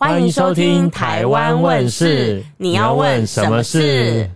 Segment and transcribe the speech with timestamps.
[0.00, 4.30] 欢迎收听《台湾问事》，你要问什么事？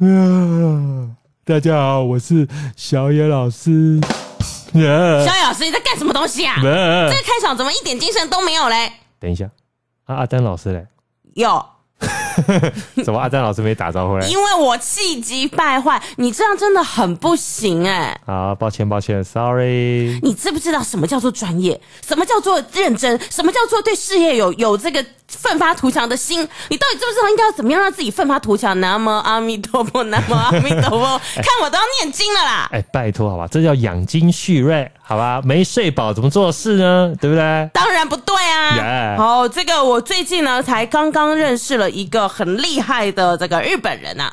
[0.00, 1.14] 啊，
[1.44, 4.00] 大家好，我是小野老师。
[4.72, 6.56] 小野老师，你在干什么东西啊？
[6.60, 8.94] 这个开场怎么一点精神都没有嘞？
[9.20, 9.48] 等一下，
[10.06, 10.84] 啊，阿丹老师嘞？
[11.34, 11.64] 有。
[13.04, 14.26] 怎么阿赞老师没打招呼嘞？
[14.28, 18.20] 因为我气急败坏，你这样真的很不行哎、欸！
[18.26, 20.18] 好，抱歉抱歉，sorry。
[20.22, 21.80] 你知不知道什么叫做专业？
[22.06, 23.18] 什么叫做认真？
[23.30, 26.40] 什么叫做对事业有有这个奋发图强的心？
[26.68, 28.78] 你到底知不知道应该要怎么样让自己奋发图强？
[28.80, 32.68] 南无阿弥陀佛，南无阿弥陀佛， 看我都要念经了啦！
[32.72, 35.40] 哎，拜托好吧，这叫养精蓄锐，好吧？
[35.44, 37.12] 没睡饱怎么做事呢？
[37.20, 37.70] 对不对？
[37.72, 42.26] 当然不对啊好，这个我最近呢才刚刚认识了一个。
[42.36, 44.32] 很厉害的这个日本人呐、啊，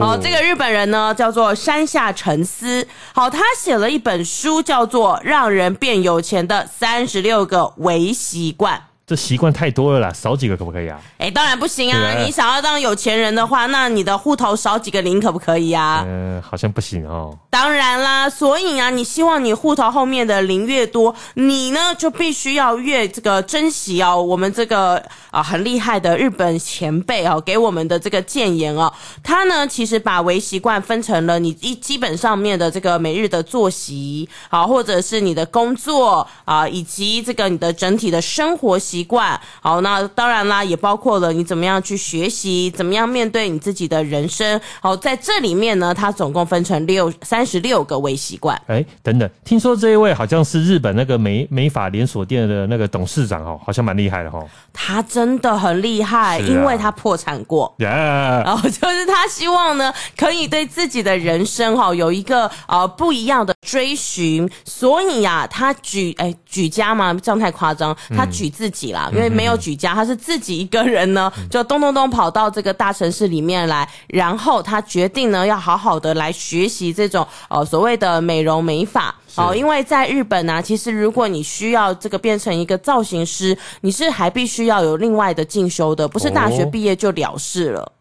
[0.00, 8.76] 好，这个日本人呢叫做山下诚司，好，他写了一本书，叫做《让人变有钱的三十六个微习惯》。
[9.10, 10.96] 这习惯太多了啦，少几个可不可以啊？
[11.18, 12.14] 哎，当然不行啊！
[12.24, 16.04] 你想要当有钱人的话，那你的户头少几个零可不可以啊？
[16.06, 17.36] 嗯，好像不行哦。
[17.50, 24.22] 当然啦，所以啊，你希望你户头后面的零越多，你呢就必须要越这个珍惜哦。
[24.22, 25.02] 我们这个
[25.32, 28.92] 啊很厉害的日本前辈哦给我们的这个谏言哦，
[29.24, 38.99] 他呢其实把微习惯分成了你一基本上面的这个每日的作息啊，或者是你的工作啊，以及这个你的整体的生活习。
[39.00, 44.60] 习惯好，那当然啦，也包括了你怎么样去学习，怎么样面对你自己的人生。
[44.80, 48.60] 好，在这里面呢，它总共分成六三十六个微习惯。
[48.66, 54.46] 哎，等等，听说这一位好像是日本那个美美法连锁店的那个董事长哦，好像蛮厉害的哦。
[54.70, 57.74] 他真的很厉害，啊、因为他破产过。
[57.78, 64.46] 然后就是他希望呢，可以对自己的人生哈有一个呃不一样的追寻。
[64.66, 68.88] 所以呀、啊，他举哎举家嘛，这样太夸张，他举自己。
[68.88, 79.14] 嗯因为没有举家，他是自己一个人呢，就咚咚咚跑到这个大城市里面来，然后他决定呢，要好好的来学习这种呃所谓的美容美发。
[79.36, 87.92] 哦，因为在日本呢、啊，其实如果你需要这个变成一个造型师，你是还必须要有另外的进修的，不是大学毕业就了事了。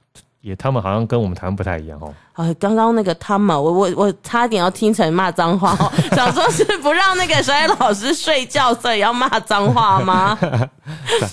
[0.41, 2.13] 也，他们好像跟我们台湾不太一样哦。
[2.39, 10.39] 啊，刚刚那个他们，我我我差点要听成骂脏话哦， 想说是不让那个小野老师睡觉，所以要骂脏话吗？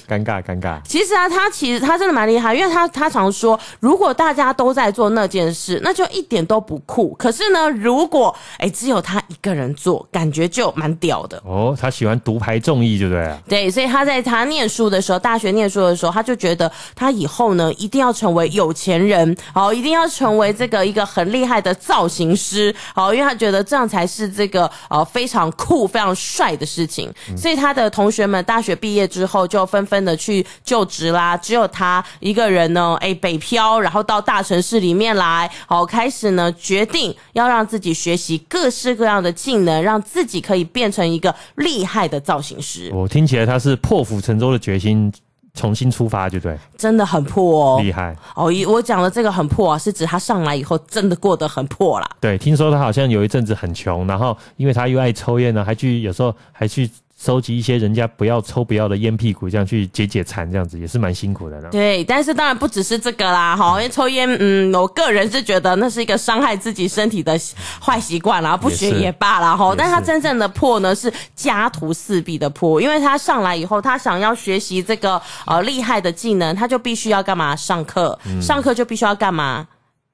[0.09, 0.83] 尴尬尴尬。
[0.83, 7.15] 其实啊，他其实他真的蛮厉害，因为他他常说，如果大家都在做那件事，那就一点都不酷。
[7.15, 11.41] 可是呢，如果哎只有他一个人做，感觉就蛮屌的。
[11.47, 13.39] 哦，他喜欢独排众议，对不对？
[13.49, 20.96] 对，所以他在他念书的时候，大学念书的时候，他就觉得他以后呢一定要成为有钱人，好，一定要成为这个一。
[20.97, 42.91] 一个很厉害的造型师，好，因为他觉得这样才是这个呃非常酷、非常帅的事情，所以他的同学们大学毕业之后就纷纷的去就职啦，只有他一个人呢，哎，北漂，然后到大城市里面来，好，开始呢决定要让自己学习各式各样的技能，让自己可以变成一个厉害的造型师。
[42.95, 45.13] 我听起来他是破釜沉舟的决心。
[45.57, 48.53] 重新出发就对，真的很破哦，厉害哦！
[48.69, 52.09] 我讲的这个很破啊，是指他上来以后真的过得很破啦。
[52.21, 56.89] 对，听说他好像有一阵子很穷，然后因为他又爱抽烟呢，还去有时候还去。
[57.19, 61.71] 收集一些人家不要抽不要的烟屁股，这样去解解馋，这样子也是蛮辛苦的啦。
[61.71, 67.33] 对，但是当然不只是这个啦，哈，因为抽烟，嗯，我个人是觉得那是一个伤害自己身体的
[67.81, 69.75] 坏习惯啦，不学也罢啦，哈。
[69.77, 77.57] 但他真正的破呢，是家徒四壁的破，因为他上来以后，他想要学习这个呃厉害的技能，他就必须要干嘛？
[77.57, 79.67] 上课，嗯、上课就必须要干嘛？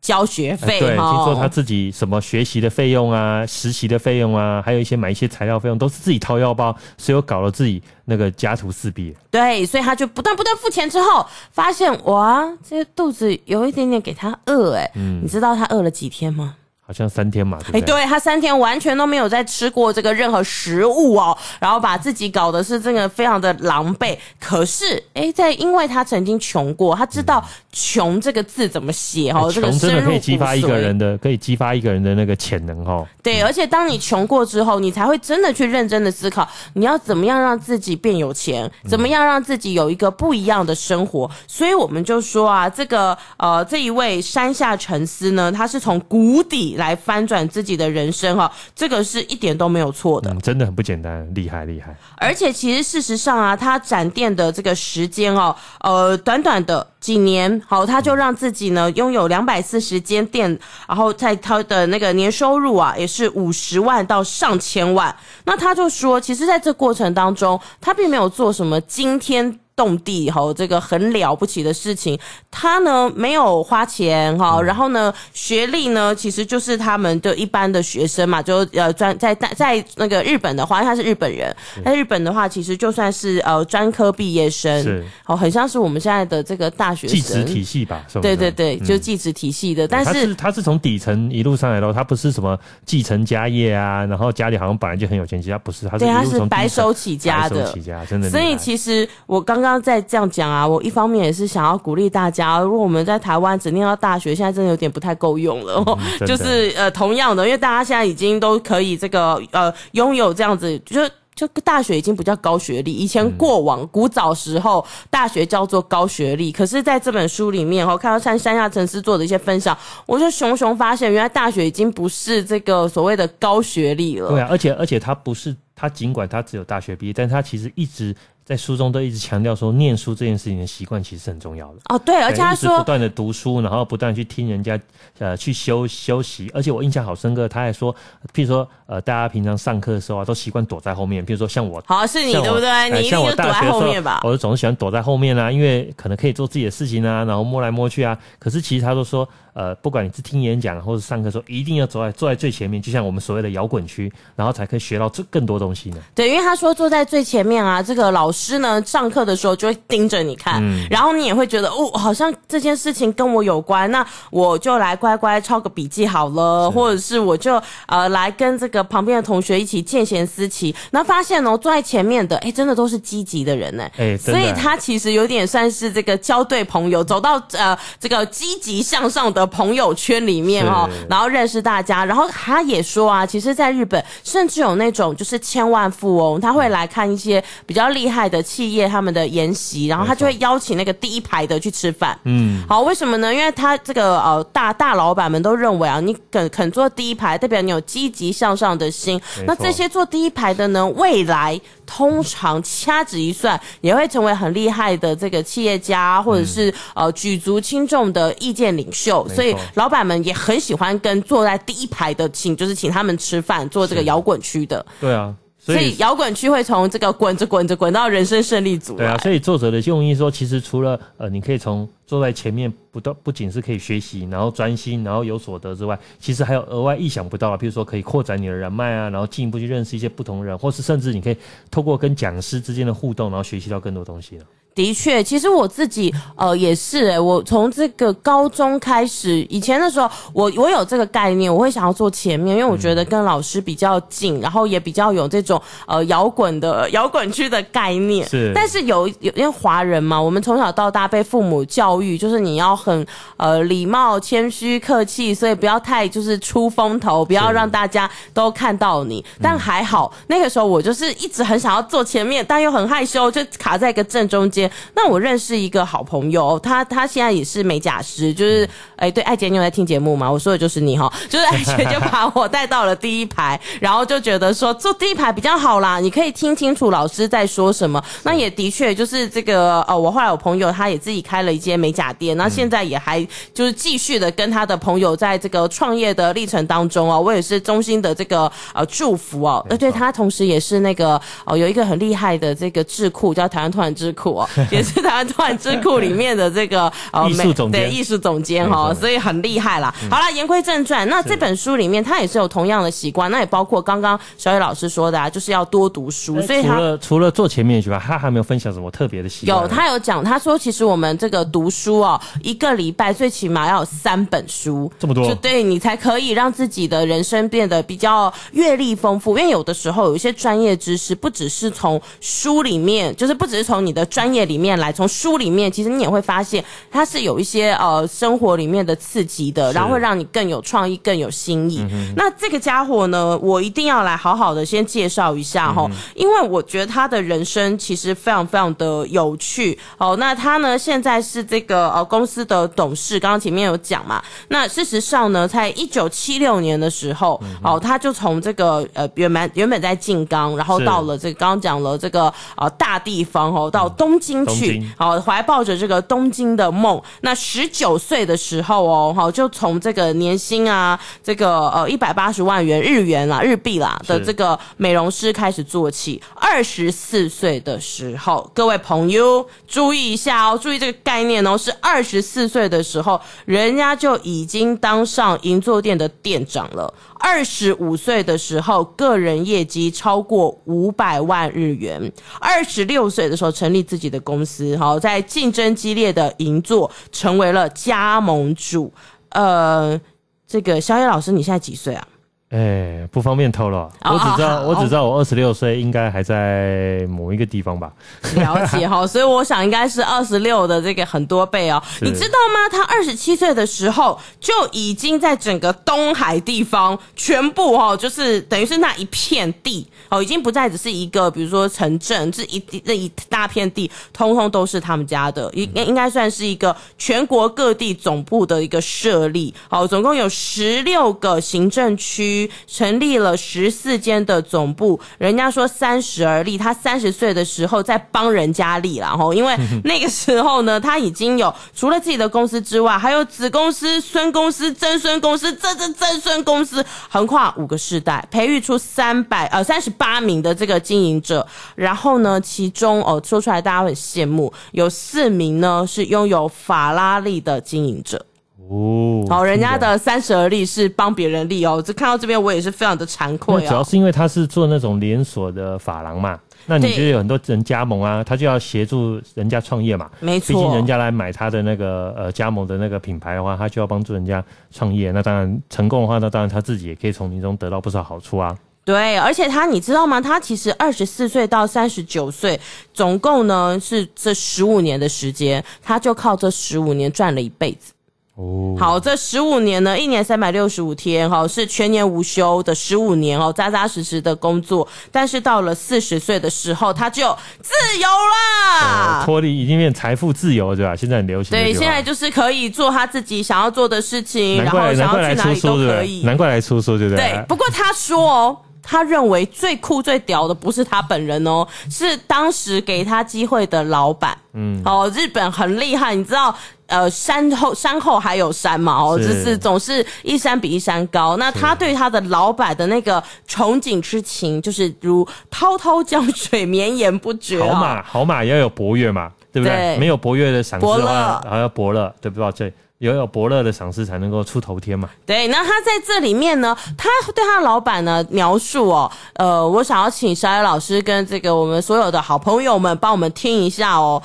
[0.02, 9.14] 交学费、欸、对，听说他自己什么学习的费用啊、实习的费用啊，还有一些买一些材料费用，都是自己掏腰包，所以我搞了自己那个家徒四壁。
[9.30, 14.90] 对，所以他就不断不断付钱之后，发现哇，这肚子有一点点给他饿哎。
[14.96, 16.56] 嗯，你知道他饿了几天吗？
[16.92, 17.58] 好像三天嘛？
[17.72, 24.14] 哎，对他三天完全都没有在吃过这个任何食物哦，然后把自己搞得是这个非常的狼狈。
[24.38, 27.42] 可是，哎，在因为他曾经穷过，他知道
[27.72, 33.08] “穷”这个字怎么写哦，这个穷真的可以激发一个人的，可以激发一个人的那个潜能哦。
[33.22, 41.30] 对，而且当你穷过之后，你才会真的去认真的思考，你要怎么样让自己变有钱，怎么样让自己有一个不一样的生活。
[41.46, 50.30] 所以我们就说啊，这个呃，这一位山下沉思呢，他是从谷底来翻转自己的人生哈，这个是一点都没有错的。
[50.30, 51.96] 嗯，真的很不简单，厉害厉害。
[52.16, 60.58] 而且其实事实上啊，他展店的这个时间哦，呃，短短的几年，好，他就让自己呢拥有两百四十间店，
[60.88, 65.14] 然后在他的那个年收入啊，也是五十万到上千万。
[65.44, 72.16] 那他就说，其实在这过程当中，他并没有做什么惊天动地哈，这个很了不起的事情，
[72.52, 81.52] 他呢没有花钱哈，然后呢学历呢其实就是他们的一般的学生嘛，就呃专在在在那个日本的话，因为他是日本人，
[81.84, 85.04] 在日本的话其实就算是呃专科毕业生，是。
[85.26, 92.56] 哦，很像是我们现在的这个大学生，技职体系吧，是对对对，就技职体系的，但是他是从底层一路上来的，他不是什么
[92.86, 99.62] 继承家业啊，然后家里好像本来就很有钱，其实他不是，他是对，他是白手起家的，白手起家真的，所以其实我刚。
[99.62, 105.82] 刚刚在这样讲啊，我一方面也是想要鼓励大家，如果我们在台湾只念到大学，现在真的有点不太够用了。
[105.86, 105.98] 嗯、
[106.28, 111.00] 就是呃，同样的，因为大家现在已经都可以这个呃拥有这样子，就
[111.34, 116.52] 就大学已经不叫高学历，以前过往古早时候大学叫做高学历。
[116.52, 124.28] 可是在这本书里面，我看到山山下城市做的一些分享，我就熊熊发现，原来大学已经不是这个所谓的高学历了。
[124.28, 128.14] 对啊，而且而且他不是他，尽管他只有大学毕业，但他其实一直。
[128.44, 131.98] 在书中都一直强调说，念书这件事情的习惯其实是很重要的哦。
[131.98, 134.78] 对，而且他说不断的读书，然后不断去听人家
[135.18, 136.50] 呃去休休息。
[136.52, 137.94] 而且我印象好深刻，他还说，
[138.34, 141.24] 譬如说呃，大家平常上课的时候啊，都习惯躲在后面。
[141.24, 143.00] 譬如说像我，好是你对不对？
[143.00, 144.20] 你像我躲在后面吧？
[144.24, 148.18] 我总是喜欢躲在后面啊，因为可能可以做自己的事情啊，然后摸来摸去啊。
[148.38, 149.28] 可是其实他都说。
[149.54, 155.98] 呃，不管你是听演讲或者上课的时候，一定要坐在坐在最前面，就像我们所谓的摇滚区，然后才可以学到这更多东西呢。
[156.14, 170.74] 对，因为他说坐在最前面啊，这个老师呢上课的时候就会盯着你看，嗯，然后你也会觉得哦，好像这件事情跟我有关，那我就来乖乖抄个笔记好了，或者是我就呃来跟这个旁边的同学一起见贤思齐。
[170.90, 179.41] 那发现哦，坐在前面的，哎，真的都是积极的人呢，哎，所以他其实有点算是这个交对朋友，走到呃这个积极向上的。
[179.46, 192.18] 朋友圈里面哦，然后认识大家，然后他也说啊，其实，在日本甚至有那种就是千万富翁，他会来看一些比较厉害的企业他们的研习，然后他就会邀请那个第一排的去吃饭。
[192.24, 193.32] 嗯，好，为什么呢？
[193.34, 199.20] 因为他这个呃大大老板们都认为啊，你肯肯坐第一排，代表你有积极向上的心。
[199.46, 201.60] 那这些坐第一排的呢，未来。
[201.94, 209.28] 通常掐指一算，也会成为很厉害的这个企业家，或者是、嗯、呃举足轻重的意见领袖。
[209.28, 214.84] 所以老板们也很喜欢跟坐在第一排的请，就是请他们吃饭，做这个摇滚区的。
[214.98, 215.34] 对啊。
[215.64, 218.96] 所以摇滚区会从这个滚着滚着滚到人生胜利组。
[218.96, 231.36] 对啊，所以作者的用意说，其实除了呃，你可以从坐在前面不但不仅是可以学习，然后专心，然后有所得之外，其实还有额外意想不到的，比如说可以扩展你的人脉啊，然后进一步去认识一些不同人，或是甚至你可以
[231.70, 234.44] 透过跟讲师之间的互动，然后学习到更多东西了。
[234.74, 248.26] 的确，其实我自己呃也是诶，我从这个高中开始，以前的时候，我我有这个概念，我会想要坐前面，因为我觉得跟老师比较近，然后也比较有这种呃摇滚的摇滚区的概念。
[248.26, 259.22] 是，但是有有因为华人嘛，我们从小到大被父母教育，就是你要很呃礼貌、谦虚、客气，所以不要太就是出风头，不要让大家都看到你。
[259.40, 264.61] 但还好，那个时候我就是一直很想要坐前面，但又很害羞，就卡在一个正中间。
[264.94, 268.64] 那我认识一个好朋友，他他现在也是美甲师，就是
[268.96, 270.30] 哎、欸，对，艾姐，你有在听节目吗？
[270.30, 278.02] 我说的就是你哈，就是艾姐就把我带到了第一排，然后就觉得说坐第一排比较好啦，你可以听清楚老师在说什么。
[278.22, 289.64] 那也的确就是这个呃，我后来我朋友他也自己开了一间美甲店，那现在也还就是继续的跟他的朋友在这个创业的历程当中哦，我也是衷心的这个呃祝福哦。
[289.68, 294.48] 呃，对他同时也是那个哦，有一个很厉害的这个智库叫台湾突然智库哦。
[294.70, 299.94] 也是台湾动漫智库里面的这个呃艺术总监，对艺术总监哈，所以很厉害啦。
[300.10, 306.40] 好了，言归正传，那这本书里面他也是有同样的习惯，那也包括刚刚小野老师说的啊，就是要多读书。
[306.42, 309.62] 所以他除了除了做前面一句话，他还没有分享什么特别的习惯。
[309.62, 319.38] 有，他有讲，他说其实我们这个读书哦，一个礼拜最起码要有三本书，这么多，就对你才可以让自己的人生变得比较阅历丰富。
[319.38, 331.78] 因为有的时候有一些专业知识不只是从书里面，就是不只是从你的专业里面来，从书里面，其实你也会发现它是有一些呃生活里面的刺激的，然后会让你更有创意、更有新意。
[331.90, 339.78] 嗯、那这个家伙呢，我一定要来好好的先介绍一下哈、嗯，因为我觉得他的人生其实非常非常的有趣。
[339.98, 344.22] 哦，那他呢现在是这个呃公司的董事，刚刚前面有讲嘛。
[344.48, 357.00] 那事实上呢，在一九七六年的时候，嗯、哦，他就从这个呃原本原本在静冈，然后到了这个刚刚讲了这个呃大地方哦，到东京去，好、哦、怀抱着这个东京的梦。
[357.20, 366.20] 那十九岁的时候哦，好就从这个年薪啊，这个呃一百八十万元日元啦、日币啦的这个美容师开始做起。
[366.34, 376.92] 二十四岁的时候，各位朋友注意一下哦，注意这个概念哦，是二十四岁的时候，人家就已经当上银座店的店长了。
[377.22, 382.12] 二十五岁的时候，个人业绩超过五百万日元。
[382.40, 388.92] 二十六岁的时候，成立自己的公司，好，在竞争激烈的银座成为了加盟主。
[389.28, 389.98] 呃，
[390.46, 392.06] 这个小野老师，你现在几岁啊？
[392.52, 393.78] 哎、欸，不方便透露。
[394.04, 397.90] 我只知道，我只知道，我二十六岁，应该还在某一个地方吧。
[398.36, 401.82] 了解哈，所以我想应该是二十六的这个很多倍哦。
[402.02, 402.68] 你知道吗？
[402.70, 419.54] 他二十七岁的时候就已经在整个东海地方全部哈，就是等于是那一片地哦，已经不再只是一个，比如说城镇，这一那一大片地，通通都是他们家的，应应该算是一个全国各地总部的一个设立。
[419.70, 422.41] 好，总共有十六个行政区。
[422.66, 448.24] 成立了十四间的总部，人家说三十而立，他三十岁的时候在帮人家立了吼，因为那个时候呢，他已经有除了自己的公司之外，还有子公司、孙公司、曾孙公司、曾曾曾孙公司，横跨五个世代，培育出三百呃三十八名的这个经营者，然后呢，其中哦说出来大家会很羡慕，有四名呢是拥有法拉利的经营者。
[448.72, 451.82] 哦，好，人家的三十而立是帮别人立哦。
[451.84, 453.60] 这看到这边，我也是非常的惭愧哦。
[453.60, 460.10] 主要是因为他是做那种连锁的发廊嘛，那你就有很多人加盟啊，他就要协助人家创业嘛。
[460.20, 465.10] 没错，毕竟人家来买他的那个呃加盟的那个品牌的话，他就要帮助人家创业。
[465.10, 468.56] 那当然成功的话，那当然他自己也可以从其中得到不少好处啊。
[468.86, 470.18] 对，而且他你知道吗？
[470.18, 472.58] 他其实二十四岁到三十九岁，
[472.94, 477.92] 总共呢是这十五年的时间，他就靠这十五年赚了一辈子。
[478.34, 484.88] 哦，好，这十五年呢，一年三百六十五天，哈，是全年无休的十五年哦，扎扎实实的工作。
[485.10, 490.96] 但是到了四十岁的时候，他就自由了，脱离已经变财富自由，对吧？
[490.96, 491.50] 现在很流行。
[491.50, 496.22] 对，现在就是可以做他自己想要做的事情，然后想要去哪里都可以。
[496.22, 497.32] 难怪来出书，对不对？
[497.32, 504.34] 对，不过他说哦，他认为最酷最屌的不是他本人哦，是当时给他机会的老板。
[504.54, 506.56] 嗯，哦，日本很厉害，你知道。
[506.92, 511.38] 呃，山后山后还有山嘛，哦，就是总是一山比一山高。
[511.38, 517.58] 那他对他的老板的那个憧憬之情，就是如滔滔江水绵延不绝。
[517.62, 519.74] 好马，好马要有伯乐嘛，对不对？
[519.74, 522.52] 对，没有伯乐的赏识的话，还要伯乐，对不对？
[522.52, 525.08] 这有有伯乐的赏识才能够出头天嘛。
[525.24, 534.22] 对，那他在这里面呢，他对他的老板呢描述哦，呃，我想要请小野老师跟这个我们所有的好朋友们帮我们听一下哦。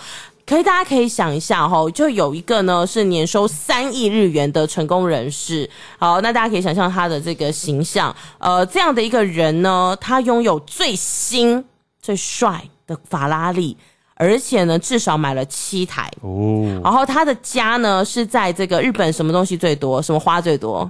[0.48, 5.70] 可以，大家可以想一下哈，就有一个呢是年收三亿日元的成功人士。
[6.00, 11.66] 好，那大家可以想象他的这个形象，呃，这样的一个人呢，他拥有最新
[12.02, 13.76] 最帅的法拉利，
[14.16, 16.80] 而且呢至少买了七台哦。
[16.82, 20.02] 然后他的家呢是在这个日本，什么东西最多？
[20.02, 20.90] 什么花最多？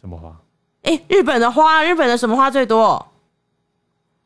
[0.00, 0.36] 什么花？
[0.82, 3.06] 诶，日本的花，日本的什么花最多？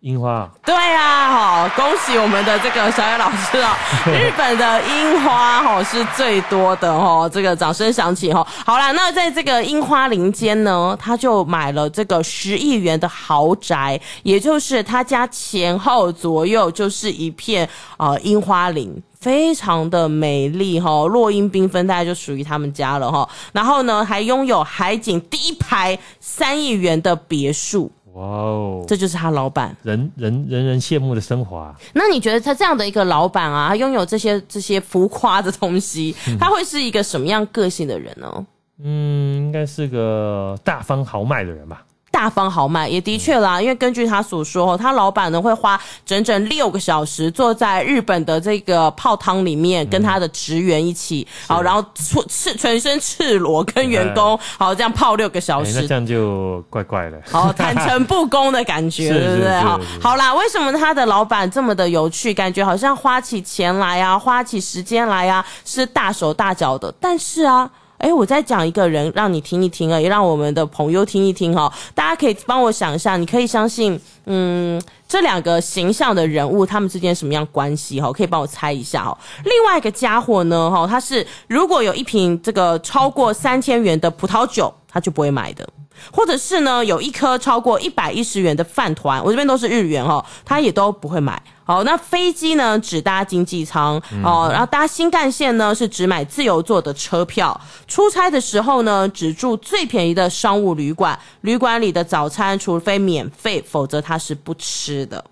[0.07, 3.77] 樱花，对啊，好，恭喜我们的这个小野老师啊！
[4.07, 8.47] 日本的樱花哈是最多的哦，这个掌声响起哈。
[8.65, 23.29] 好啦，那在这个樱花林间呢，他就买了这个十亿元的豪宅，也就是他家前后左右就是一片啊樱花林，非常的美丽哈，落英缤纷，大概就属于他们家了哈。
[23.51, 27.91] 然后呢，还拥有海景第一排三亿元的别墅。
[28.17, 31.75] 哇哦，这就是他老板，人人人人羡慕的生活啊。
[31.93, 38.47] 那你觉得他这样的一个老板啊，他拥有这些这些浮夸的东西，他会是一个什么样个性的人呢？
[38.83, 41.86] 嗯，应该是个大方豪迈的人吧。
[42.17, 51.85] 大方豪迈也的确啦，因为根据他所说，他老板呢会花整整六个小时坐在日本的这个泡汤里面，跟他的职员一起，好，然后
[52.27, 59.61] 赤全身赤裸跟员工好这样泡六个小时，那这样就怪怪的，好坦诚不公的感觉， 对不对？
[59.61, 62.33] 好，好啦，为什么他的老板这么的有趣？
[62.33, 67.71] 感觉好像花起钱来啊，花起时间来啊，是大手大脚的，但是啊。
[67.99, 71.73] 哎，我再讲一个人，让你听一听啊，也让我们的朋友听一听哈。
[71.95, 78.13] 大家可以帮我想一下，你可以相信，嗯，这两个形象的人物，他们之间什么样关系哈？
[78.13, 79.17] 可以帮我猜一下哈。
[79.45, 85.67] 另外一个家伙呢，哈，他是如果有一瓶这个超过三千元的葡萄酒，他就不会买的。
[86.13, 91.41] 或者是呢，有一颗超过一百一十元的饭团，我这边都是日元哦，他也都不会买。
[91.65, 97.61] 好，那飞机呢，只搭经济舱哦，然后搭新干线呢是只买自由座的车票。
[97.89, 105.25] 出差的时候呢，只住最便宜的商务旅馆，旅馆里的早餐除非免费，否则他是不吃的。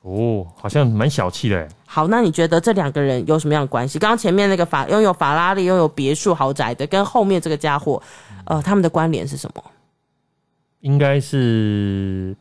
[0.00, 1.68] 哦，好像蛮小气的。
[1.84, 3.98] 好，那你觉得这两个人有什么样的关系？
[3.98, 8.02] 刚刚前面那个法拥有法拉利、拥有别墅豪宅的，跟后面这个家伙，
[8.46, 9.62] 呃，他们的关联是什么？
[10.82, 12.36] 应该是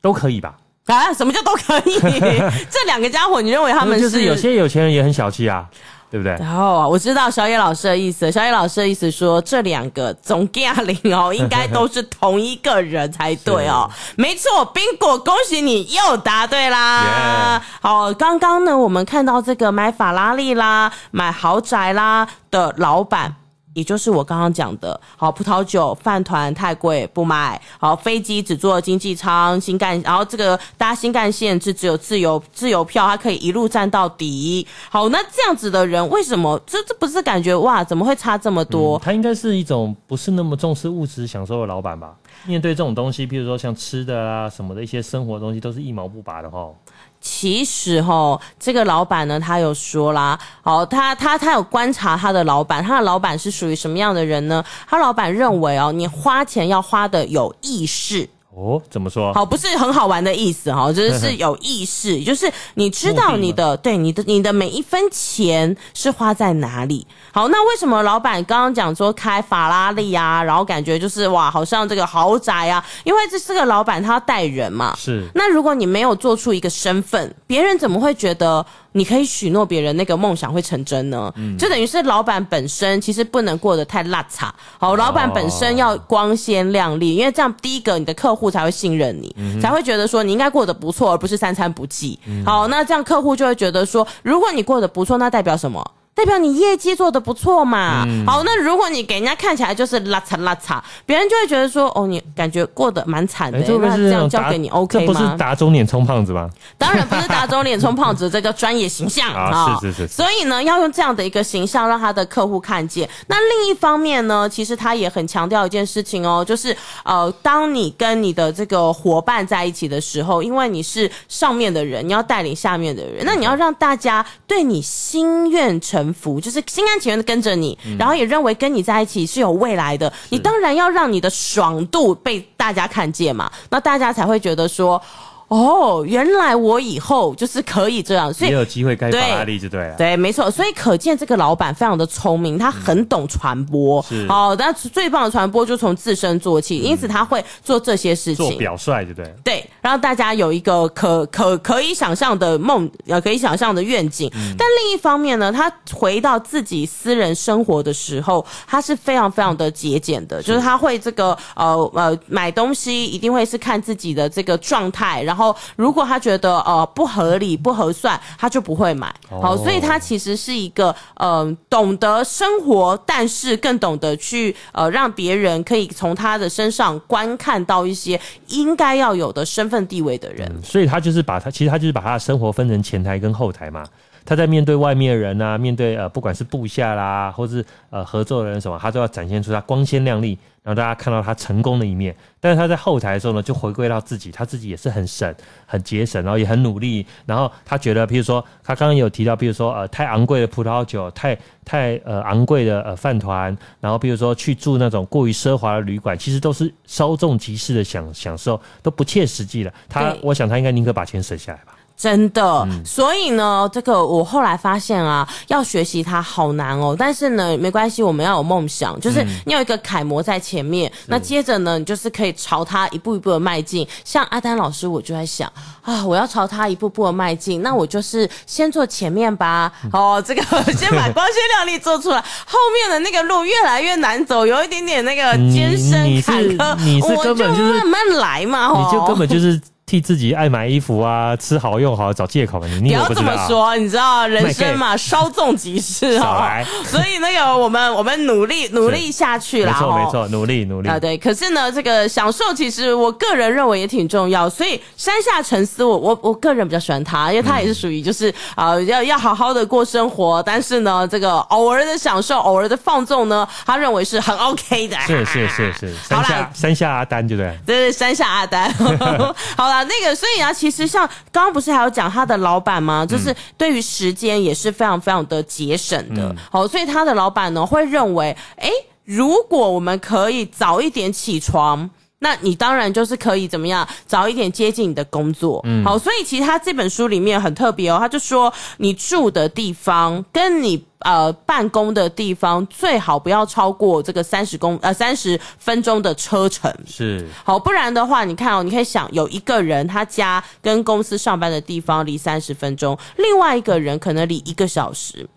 [0.00, 0.54] 都可以吧？
[0.86, 1.98] 啊，什么叫都可以？
[2.70, 4.08] 这两个家伙，你认为他们是？
[4.08, 5.66] 就是有些有钱人也很小气啊，
[6.08, 6.32] 对不对？
[6.38, 8.30] 然后啊，我知道小野老师的意思。
[8.30, 13.90] 小野老师的意思说，这两个总驾零哦， 应该都是同一个人才对哦。
[14.16, 23.34] 没错，Bingo，恭喜你又答对啦.好，刚刚呢，我们看到这个买法拉利啦、买豪宅啦的老板。
[23.76, 34.66] 也就是我刚刚讲的，好，葡萄酒饭团太贵不买，好，飞机只坐经济舱，新干，然后这个搭新干线是只有自由自由票，它可以一路站到底。
[34.88, 37.84] 好，那这样子的人为什么这这不是感觉哇？
[37.84, 38.98] 怎么会差这么多？
[39.00, 42.14] 他应该是一种不是那么重视物质享受的老板吧？
[42.46, 46.70] 面对这种东西，比如说像吃的啊什么的一些生活东西，都是一毛不拔的哈。
[47.20, 54.64] 其实哈，这个老板呢，他有说啦，哦，他他他有观察他的老板，他的老板是属于什么样的人呢？
[54.86, 58.28] 他老板认为哦，你花钱要花的有意识。
[58.56, 59.34] 哦，怎么说？
[59.34, 67.06] 好，不是很好玩的意思哈， 就是是有意识，就是你知道你的 对你的你的每一分钱是花在哪里。
[67.32, 72.82] 好，那为什么老板刚刚讲说开法拉利啊，然后感觉就是哇，好像这个豪宅啊？
[73.04, 74.96] 因为这是个老板，他要带人嘛。
[74.96, 75.22] 是。
[75.34, 78.64] 那如果你没有做出一个身份，别人怎么会觉得？
[78.96, 84.48] 你可以许诺别人那个梦想会成真呢，嗯、就等于是老板本身其实不能过得太邋遢。
[84.78, 92.18] 好，老板本身要光鲜亮丽，因为这样第一个你的客户才会信任你，嗯、才会觉得说你应该过得不错，而不是三餐不继。
[92.26, 95.84] 嗯、好，那这样客户就会觉得说，如果你过得不错，那代表什么？
[96.16, 98.04] 代表你业绩做的不错嘛？
[98.06, 103.64] 嗯、好，那如果你给人家看起来就是邋遢邋遢，别人就会觉得说，哦，你感觉过得蛮惨的、欸。
[103.64, 105.04] 欸、那这样交给你 OK 吗？
[105.06, 106.48] 这不是打肿脸充胖子吗？
[106.78, 110.08] 当然不是打肿脸充胖子，这叫专业形象 啊，是是是。
[110.08, 113.06] 所以呢，要用这样的一个形象让他的客户看见。
[113.26, 116.74] 那另一方面呢，其实他也很强调一件事情哦，就是
[117.04, 125.78] 呃，当你跟你的这个伙伴在一起的时候，因为你是上面的人，你要带领下面的人，那你要让大家对你心愿
[126.12, 126.14] 诚。
[126.14, 130.12] 服就是心甘情愿的跟着你，嗯、然后也认为跟你在一起是有未来的。
[130.30, 135.00] 你当然要让你的爽度被大家看见嘛，那大家才会觉得说。
[135.48, 139.94] 哦，原来我以后就是可以这样，所以也有机会开法拉利就对了。
[139.94, 144.04] 对，没错，所以可见这个老板非常的聪明，他很懂传播。
[144.26, 149.34] 好，那最棒的传播就从自身做起，嗯、因此他会做这些事情，做表率，对不对？
[149.44, 154.28] 对，让大家有一个可可可以想象的梦，呃，可以想象的愿景。
[154.34, 165.35] 嗯、但另一方面呢，他回到自己私人生活的时候，他是非常非常的节俭的，是就是他会这个呃呃买东西一定会是看自己的这个状态，然后。
[165.36, 169.14] 然后，如果他觉得呃不合理、不合算，他就不会买。
[169.28, 180.50] 好，所以他其实是一个嗯、呃、懂得生活，但是更懂得去呃让别人可以从他的身上观看到一些应该要有的身份地位的人。
[180.56, 183.84] 嗯、所以他就是把他其实他就是把他的生活分成前台跟后台嘛。
[184.26, 192.14] 他在面对外面的人啊，面对呃不管是部下啦，或是呃合作的人什么，他都要展现出他光鲜亮丽，然后大家看到他成功的一面。
[192.40, 195.34] 但是他在后台的时候呢，就回归到自己，他自己也是很省、
[195.64, 197.06] 很节省，然后也很努力。
[197.24, 209.72] 然后他觉得，比如说他刚刚有提到，比如说呃太昂贵的葡萄酒，太太呃昂贵的呃饭团，然后比如说去住那种过于奢华的旅馆，其实都是稍纵即逝的享享受，都不切实际的。
[209.88, 211.75] 他我想他应该宁可把钱省下来吧。
[211.96, 216.94] 真的，嗯、所以呢，这个我后来发现啊，要学习它好难哦。
[216.98, 223.88] 但是呢，没关系，我们要有梦想，就是你有一个楷模在前面，嗯、那接着呢，你就是可以朝它一步一步的迈进。
[224.04, 229.72] 像阿丹老师，我就在想啊，我要朝它一步步的迈进，那我就是先做前面吧。
[229.84, 230.42] 嗯、哦，这个
[230.76, 239.58] 先把光鲜亮丽做出来， 后面的那个路越来越难走，有一点点那个艰深坎坷，你是根本就是慢慢来嘛，你就根本就是。
[239.86, 246.60] 替自己爱买衣服啊，吃好用好找借口，你你不，要这么说，你知道人生嘛，稍纵即逝哈。
[246.84, 249.72] 所以那个我们我们努力努力下去啦。
[249.72, 251.16] 没错没错，努力努力啊对。
[251.16, 254.50] 可是呢，这个享受其实我个人认为也挺重要。
[254.50, 264.96] 所以山下沉思，我我我个人比较喜欢他，因为他也是属于就是啊、嗯呃、要要好好的过生活，但是呢，这个偶尔的享受，偶尔的放纵呢，他认为是很 OK 的。
[265.06, 267.56] 是是是是，山下山下阿丹对不对？
[267.64, 268.68] 对对，山下阿丹。
[269.56, 269.75] 好了。
[269.76, 273.04] 啊，那个，所以啊，其实像刚刚不是还有讲他的老板吗？
[273.04, 276.34] 就是对于时间也是非常非常的节省的。
[276.50, 278.70] 好，所以他的老板呢会认为，诶，
[279.04, 281.88] 如果我们可以早一点起床，
[282.26, 285.60] 那你当然就是可以怎么样，早一点接近你的工作。
[285.62, 290.84] 嗯，好，所以其实他这本书里面很特别哦，他就说你住的地方跟你。
[291.00, 305.28] 呃，办公的地方最好不要超过这个三十公呃三十分钟的车程，是好，不然的话，你看哦，你可以想有一个人他家跟公司上班的地方离三十分钟，另外一个人可能离一个小时，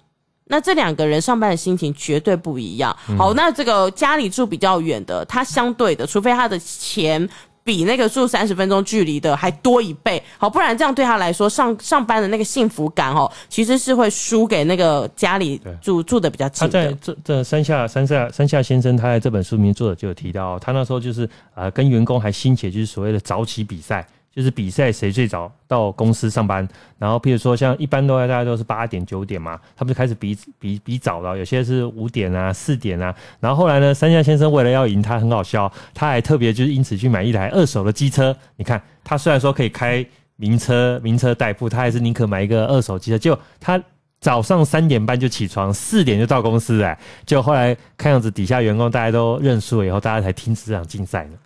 [0.49, 2.93] 那这两个人上班的心情绝对不一样。
[3.17, 7.29] 好，那这个家里住比较远的，他相对的，除非他的钱。
[7.61, 16.67] 比那个住三十分钟距离的还多一倍，好，不然这样对他来说上上班的那个幸福感哦，其实是会输给那个家里住住的比较近。
[16.67, 24.07] 他在这这山下山下山下先生，他在这本书里面作者就有提到，他那时候就是呃跟员工还兴起就是所谓的早起比赛。
[24.33, 38.35] 就是比赛谁最早到公司上班，然后譬如说像一般都大家都是八点九点嘛，他们就开始比比比早了，有些是五点啊四点啊，然后后来呢，三下先生为了要赢他很好笑，他还特别就是因此去买一台二手的机车。
[38.55, 43.17] 你看他虽然说可以开名车名车代步，他还是宁可买一个二手机车。
[43.17, 43.81] 就他
[44.21, 51.37] 早上三点半就起床，四点就到公司哎，就后来看样子底下员工大家都认输了以后，大家才停止这场竞赛呢。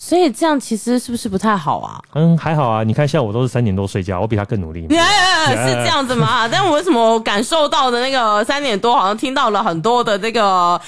[0.00, 2.00] 所以这样其实是不是不太好啊？
[2.14, 2.84] 嗯，还好啊。
[2.84, 4.86] 你看，像我都是三点多睡觉，我比他更努力。
[4.88, 6.46] Yeah, yeah, yeah, 是这样子吗？
[6.50, 10.40] 但我为什么感受到的那个三点多，好像听到了很多的那个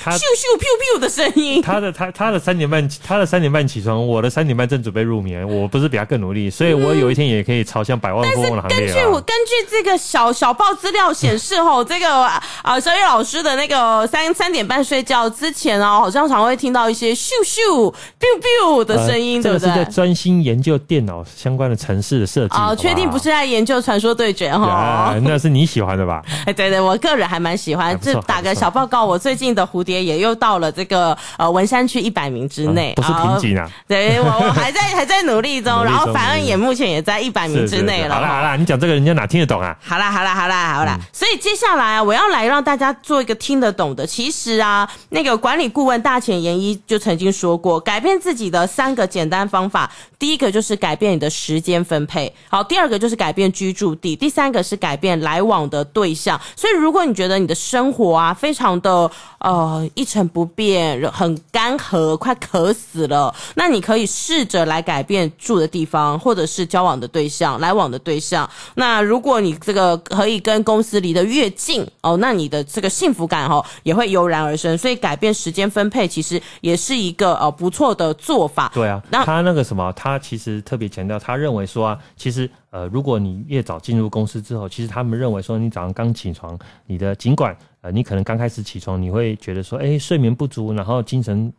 [0.04, 1.60] 咻咻 pew pew 的声音？
[1.60, 5.46] 他的他他的三点半，他的三点半起床，我的三点半正准备入眠。
[5.46, 8.86] 我不是比他更努力，所以我有一天也可以朝向百万富翁的行列。
[8.86, 12.24] 根据我根据这个小小报资料显示，吼，这个
[12.62, 19.68] 啊，小雨老师的那个三三点半睡觉之前啊，好像常会听到一些咻咻 pew pew 的声音，对不对？
[19.68, 25.14] 在专心研究电脑相关的城市的设计哦，确定不是在研究传说对决哈？
[25.22, 26.22] 那是你喜欢的吧？
[26.46, 27.98] 哎，对对，我个人还蛮喜欢。
[28.00, 33.68] 这打个小报告，我最近的蝴蝶也又到了这个呃文山区一百名之内，不是瓶颈啊？
[33.86, 38.14] 对，我我还在还在努力中， 然后反正也目前也在一百名之内了。
[38.14, 39.76] 好啦好啦，你讲这个人家哪听得懂啊？
[39.80, 44.06] 好啦好啦好啦好啦，所以接下来啊，我要来让大家做一个听得懂的。
[44.06, 49.88] 其实啊，那个管理顾问大前研一就曾经说过，改变自己的三三个简单方法。
[50.18, 56.38] 第一个就是改变你的时间分配，好，第二个就是改变居住地，第三个是改变来往的对象。
[56.56, 68.48] 所以，如果你觉得你的生活啊非常的呃一成不变，很干涸，快渴死了，那你可以试着来改变住的地方，或者是交往的对象、来往的对象。
[68.74, 74.76] 那如果你这个可以跟公司离得越近哦，那你的这个幸福感哦也会油然而生。
[74.76, 78.70] 所以，改变时间分配其实也是一个呃不错的做法。
[78.80, 80.20] 对啊，那他那个什么他。
[80.20, 91.52] 其实特别强调，他认为说啊，其实呃，如果你越早进入公司之后，其实他们认为说，你早上刚起床，你的尽管呃，你可能刚开始起床，你会觉得说，哎，睡眠不足，然后精神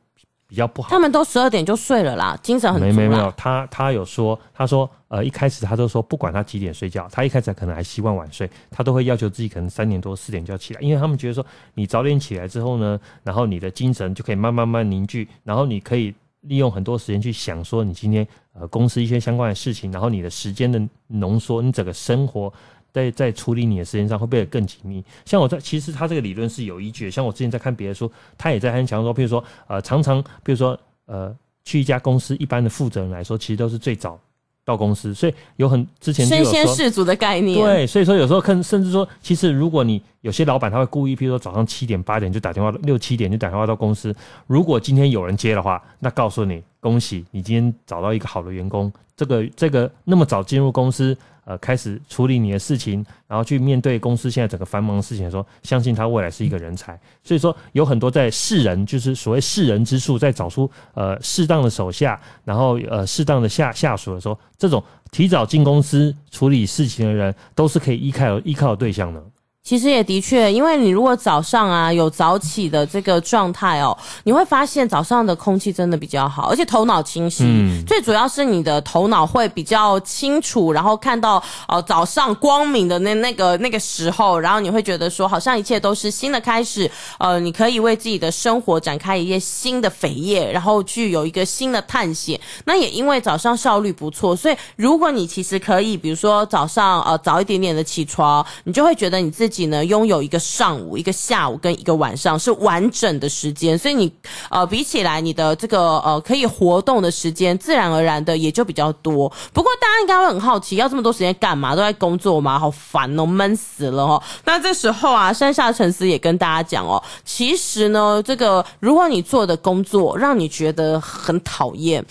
[0.47, 0.89] 比较不好。
[0.89, 2.79] 他们都十二点就睡了啦，精神很。
[2.79, 16.13] 没没没有，他他有说，他说呃，一开始他都说，不管他几点睡觉，他一开始可能还习惯晚睡，他都会要求自己可能三点多四点就要起来，因为他们觉得说，你早点起来之后呢，然后你的精神就可以慢慢慢凝聚，然后你可以。
[16.41, 22.51] 利用很多时间去想说你今天呃公司一些相关的事情，然后你的时间的浓缩，你整个生活
[22.91, 25.03] 在在处理你的时间上会变得更紧密。
[25.25, 34.19] 像我在其实他这个理论是有依据的，像我之前在看别的书，他也在很强说，譬如说呃常常譬如说呃去一家公司，一般的负责人来说，其实都是最早。
[34.65, 37.59] 到公司，所以有很之前身先士卒的概念。
[37.59, 44.15] 对，所以说有时候看，甚至说，其实如果你有些老板他会故意，譬如说早上七点八点就打电话，六七点就打电话到公司。
[44.47, 48.91] 如果今天有人接的话，那告诉你，恭喜你今天找到一个好的员工。
[49.15, 51.17] 这个这个那么早进入公司。
[51.43, 56.99] 呃，开始处理你的事情，然后去面对公司现在整个繁忙的事情的时候，相信他未来是一个人才。
[57.23, 69.23] 所以说，有很多在世人，就是所谓世人之术，在找出呃适当的手下，然后呃适当的下下属的时候，这种提早进公司处理事情的人，都是可以依靠依靠的对象的。
[69.63, 77.43] 其实也的确，因为你如果早上啊有早起的这个状态哦，你会发现早上的空气真的比较好，而且头脑清晰。
[77.45, 86.89] 嗯，最主要是你的头脑会比较清楚，然后看到呃早上光明的那那个那个时候，然后你会觉得说好像一切都是新的开始。
[87.19, 92.37] 呃，你可以为自己的生活展开一页新的扉页，然后去有一个新的探险。
[92.65, 99.50] 那也因为早上效率不错，所以如果你其实可以，比如说早上呃早一点点的起床，你就会觉得你自己。
[99.51, 104.09] 自己呢，拥有一个上午、一个下午跟一个晚上是完整的时间，所以你
[104.49, 109.27] 呃比起来，你的这个呃可以活动的时间，自然而然的也就比较多。
[109.51, 111.75] 不过大家应该会很好奇，要这么多时间干嘛？
[111.75, 112.57] 都在工作吗？
[112.57, 114.23] 好烦哦，闷死了哦。
[114.45, 122.05] 那这时候啊，山下诚司也跟大家讲哦，其实呢，这个如果你做的工作让你觉得很讨厌。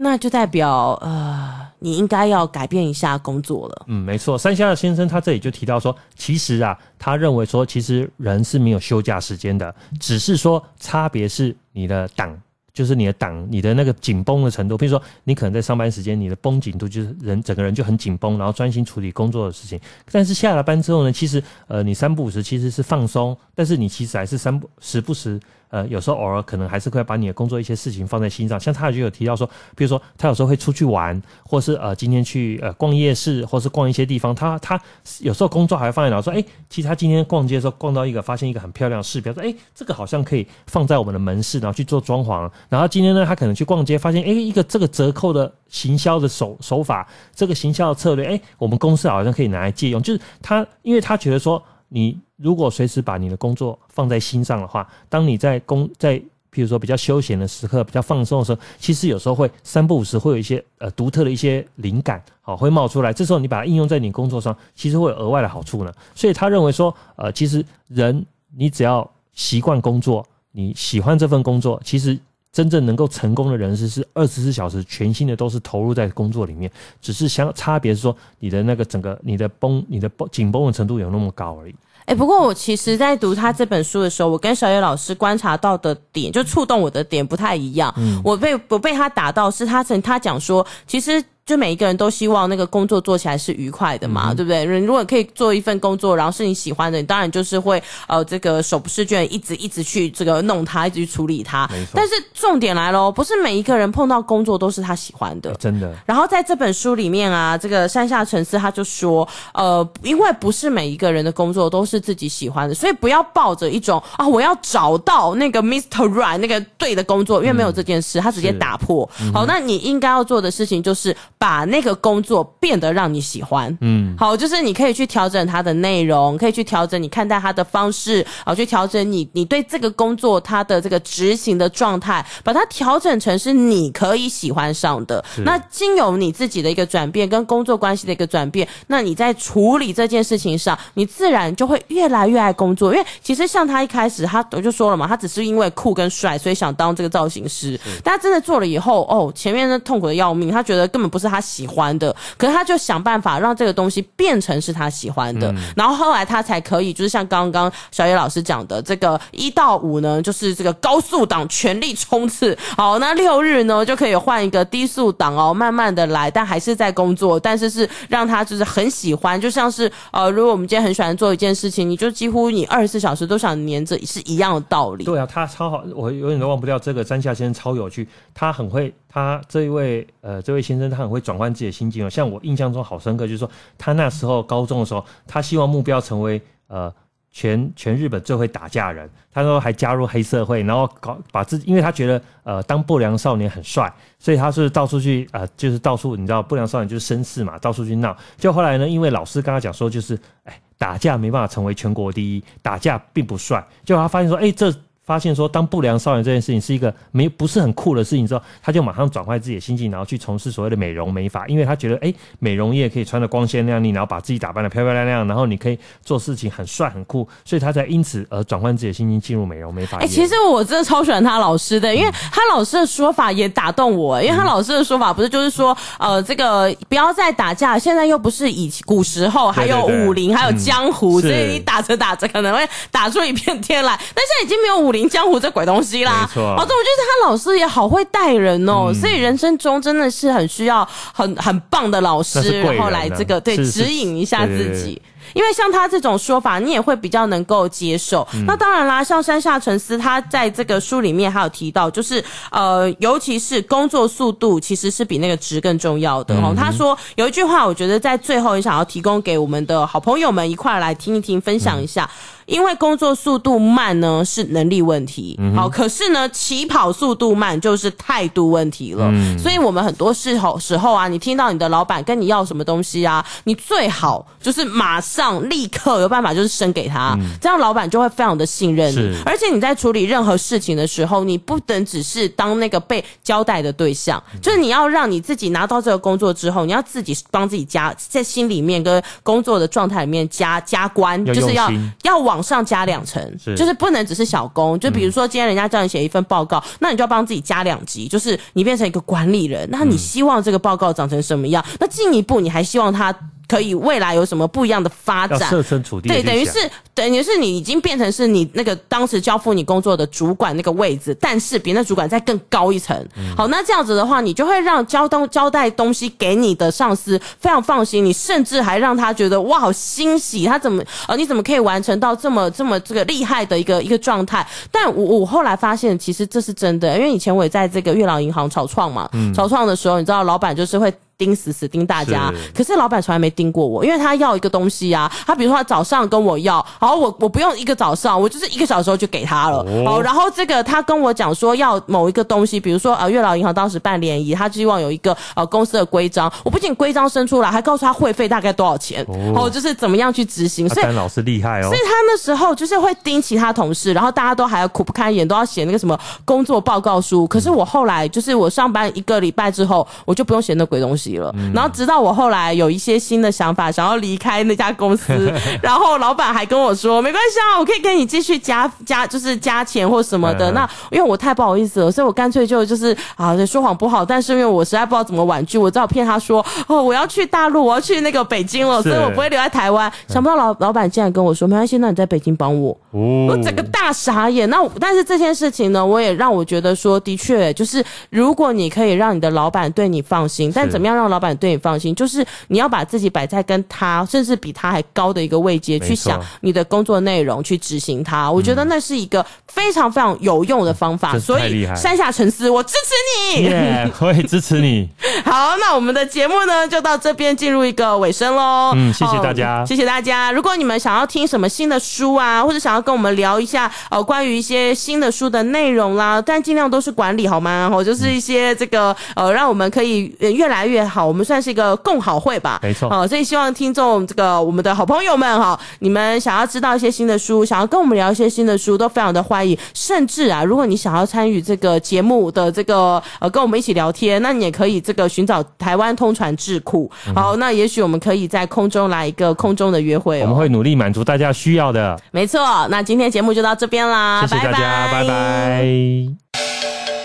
[0.00, 3.84] 那就代表呃，你应该要改变一下工作了。
[3.88, 4.36] 嗯，没错。
[4.38, 12.36] 山下先生他这里就提到说，其实啊，他认为说，其实人是没有休假时间的，只是说差别是你的档，
[12.78, 14.78] 就是你的档，你的那个紧绷的程度。
[14.78, 19.80] 比如说，你可能在上班时间，你的绷紧度就是人整个人就很紧绷，然后专心处理工作的事情。
[20.12, 25.40] 但是下了班之后呢，其实呃，你三不五时其实是放松，但是你其实还是三不时不时。
[25.70, 34.80] 呃，有时候偶尔可能还是会把你的工作一些事情放在心上，像他就有提到说，比如说他有时候会出去玩，或是呃今天去呃逛夜市，或是逛一些地方，他他
[35.20, 42.50] 有时候工作还会放在脑说，哎，其实他今天逛街的时候逛到一个，发现一个很漂亮的饰标，说，哎，这个好像可以放在我们的门市，然后去做装潢。
[42.68, 50.02] 然后今天呢，他可能去逛街，发现，哎，一个这个折扣的行销的手手法，这个行销的策略，哎，我们公司好像可以拿来借用。
[50.02, 52.18] 就是他，因为他觉得说你。
[52.40, 56.16] 如果随时把你的工作放在心上的话，当你在工在，
[56.52, 63.12] 譬如说比较休闲的时刻、比较放松的时候，其实有时候会三不五时会有一些呃独特的一些灵感，好会冒出来。
[63.12, 65.92] 这时候你把它应用在你工作上，其实会有额外的好处呢。
[66.14, 68.24] 所以他认为说，呃，其实人
[68.56, 72.16] 你只要习惯工作，你喜欢这份工作，其实
[72.52, 81.74] 真正能够成功的人士是二十四小时全心的都是投入在工作里面，只是相差别是说你的那个整个你的绷你的绷紧绷的程度有那么高而已。
[82.06, 87.92] 哎，不过我其实，在读他这本书的时候，我跟小野老师观察到的点，就触动我的点不太一样。
[87.98, 91.22] 嗯，我被我被他打到，是他曾他讲说，其实。
[91.48, 94.66] 就每一个人都希望那个工作做起来是愉快的嘛，嗯、对不对？
[94.66, 101.66] 人如果可以做一份工作，然后是你喜欢的，你当然就是会呃这个手不释卷，一直一直去这个弄它，一直去处理它。
[101.94, 105.90] 但是重点来喽，不是每一个人碰到工作都是他喜欢的，真的。
[106.04, 116.06] 然后在这本书里面啊，这个山下诚司他就说，呃，因为不是每一个人的工作都是自己喜欢的，所以不要抱着一种啊，我要找到那个 Mr.
[116.10, 119.08] Right 那个对的工作，因为没有这件事，嗯、他直接打破。
[119.22, 121.16] 嗯、好，那你应该要做的事情就是。
[121.38, 135.24] 把那个工作变得让你喜欢，嗯，好，就是你可以去调整它的内容，可以去调整你看待它的方式，好，去调整你你对这个工作它的这个执行的状态，把它调整成是你可以喜欢上的。
[135.44, 142.92] 那经由你自己的一个转变跟工作关系的一个转变，那你在处理这件事情上，你自然就会越来越爱工作。
[142.92, 147.78] 因为其实像他一开始他我就说了嘛，他只是因为酷跟帅，所以想当这个造型师。
[148.02, 151.27] 但他真的做了以后，哦，前面的痛苦的要命，他觉得根本不是。
[151.28, 175.04] 他喜欢的，可是他就想办法让这个东西变成是他喜欢的，嗯、然后后来他才可以，就是像刚刚小野老师讲的，这个一到五呢，就是这个高速档全力冲刺，好，那六日呢就可以换一个低速档哦，慢慢的来，但还是在工作，但是是让他就是很喜欢，就像是呃，如果我们今天很喜欢做一件事情，你就几乎你二十四小时都想黏着，是一样的道理。
[175.04, 178.94] 对啊，他超好，我永远都忘不掉这个山下先生超有趣，他很会。
[179.08, 182.10] 他这一位呃，这位先生他很会转换自己的心境哦。
[182.10, 186.92] 像我印象中好深刻，就是说他那时候高中的时候，他希望目标成为呃
[187.32, 189.08] 全全日本最会打架人。
[189.32, 198.16] 他说还加入黑社会，然后搞把自己，因为他觉得呃当不良少年很帅，所以他是到处去呃就是到处你知道不良少年就是绅士嘛，到处去闹。
[198.36, 203.66] 就后来呢，因为老师跟他讲说，就是哎打架没办法成为全国第一，打架并不帅。
[203.84, 204.70] 结果他发现说，哎这。
[205.08, 219.96] 发现说当不良少年这件事情是一个没不是很酷的事情之后，他就马上转换自己的心境，然后去从事所谓的美容美发，因为他觉得哎、欸，美容业可以穿的光鲜亮丽，然后把自己打扮的漂漂亮亮，然后你可以做事情很帅很酷，所以他才因此而转换自己的心情进入美容美发。
[219.96, 236.02] 哎、欸，其实我真的超喜欢他老师的，因为他老师的说法也打动我，因为他老师的说法不是就是说呃这个不要再打架，现在又不是以古时候还有武林还有江湖，所以你打着打着可能会打出一片天来，但现在已经没有武林江湖这鬼东西。
[236.04, 236.56] 啦，没错。
[236.56, 245.02] 好的，我觉得他老师也好会带人哦，嗯、所以人生中真的是很需要很很棒的老师，然后来这个对指引一下自己。
[245.34, 248.26] 因为像他这种说法，你也会比较能够接受。
[248.32, 256.54] 嗯、那当然啦，像山下诚司他在这个书里面还有提到，就是呃，尤其是工作速度其实是比那个值更重要的哦。
[256.54, 262.04] 嗯、他说有一句话，我觉得在最后也想要提供给我们的好朋友们一块来听一听，分享一下。
[262.04, 269.04] 嗯因为工作速度慢呢是能力问题，嗯、好，可是呢起跑速度慢就是态度问题了。
[269.12, 278.96] 嗯、所以我们很多时候时候啊，你听到你的老板跟你要什么东西啊，你最好就是马上立刻有办法就是生给他，嗯、这样老板就会非常的信任你。
[278.96, 291.70] 是而且你在处理任何事情的时候，你不能只是当那个被交代的对象，嗯、就是你要让你自己拿到这个工作之后，你要自己帮自己加在心里面跟工作的状态里面加加关，就是要
[292.04, 292.37] 要往。
[292.38, 293.20] 往上加两层，
[293.56, 294.78] 就是不能只是小工。
[294.78, 299.68] 就比如说，今天人家叫你写一份报告，嗯、那你就要帮自己加两级，就是你变成一个管理人。
[299.72, 301.64] 那你希望这个报告长成什么样？
[301.72, 303.12] 嗯、那进一步，你还希望他。
[303.48, 305.48] 可以未来有什么不一样的发展？
[305.48, 312.94] 设身处地，对，等于是等于是你已经变成是你那个当时交付你工作的主管那个位置，但是比那主管再更高一层。
[313.16, 324.46] 嗯、好，那这样子的话，你就会让交东交代东西给你的上司非常放心，你甚至还让他觉得哇，好欣喜，他怎么呃，你怎么可以完成到这么这么这个厉害的一个一个状态？
[324.70, 330.92] 但我我后来发现，其实这是真的，因为以前我也在这个月老银行草创嘛，嗯、草创的时候，你知道老板就是会。
[331.18, 361.88] 盯死死盯大家，是，可是老板从来没盯过我，因为他要一个东西啊，他比如说他早上跟我要，好，我我不用一个早上，我就是一个小时后就给他了，哦、好，然后这个他跟我讲说要某一个东西，比如说呃月老银行当时办联谊，他希望有一个呃公司的规章，我不仅规章生出来，还告诉他会费大概多少钱，哦，哦，就是怎么样去执行，所以老师厉害哦，所以他那时候就是会盯其他同事，然后大家都还要苦不堪言，都要写那个什么工作报告书，可是我后来就是我上班一个礼拜之后，我就不用写那鬼东西了，嗯、然后直。
[361.88, 384.46] 到我后来有一些新的想法，想要离开那家公司， 然后老板还跟我说：“没关系啊，我可以跟你继续加加，就是加钱或什么的。”那因为我太不好意思了，所以我干脆就就是啊，说谎不好，但是因为我实在不知道怎么婉拒，我只好骗他说：“哦，我要去大陆，我要去那个北京了，所以我不会留在台湾。”想不到老老板竟然跟我说：“没关系，那你在北京帮我。”我整个大傻眼。
[384.50, 391.94] 那但是这件事情呢，我也让我觉得说，的确就是如果你可以让你的老板对你放心，但怎么样让老板对你放心？
[391.94, 398.30] 就是你要把自己摆在跟他，甚至比他还高的一个位阶去想你的工作内容，去执行它。
[398.30, 401.18] 我觉得那是一个非常非常有用的方法。
[401.18, 403.48] 所以山下沉思，我支持你，
[404.00, 404.88] 我也支持你。
[405.24, 408.72] 好，那我们的节目呢，就到这边进入一个尾声喽。
[408.74, 410.32] 嗯，谢谢大家，谢谢大家。
[410.32, 417.68] 如果你们想要听什么新的书啊，或者想要跟我们聊一下呃关于一些新的书的内容啦，但尽量都是管理好吗？
[417.70, 421.06] 或就是一些这个呃，让我们可以越来越好。
[421.06, 421.98] 我们算是一个共。
[421.98, 429.58] 好会吧，没错，好，所以希望听众这个我们的好朋友们哈，你们想要知道一些新的书，想要跟我们聊一些新的书，都非常的欢迎。
[429.74, 436.90] 甚至啊，如果你想要参与这个节目的这个呃，跟我们一起聊天，那你也可以这个寻找台湾通传智库。
[437.14, 442.00] 好，那也许我们可以在空中来一个空中的约会，哦，我们会努力满足大家需要的。
[442.10, 445.08] 没错，那今天节目就到这边啦，谢谢大家，拜拜。
[445.08, 446.97] 拜拜。